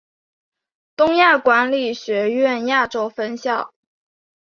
[0.95, 3.71] 东亚管理学院亚洲分校。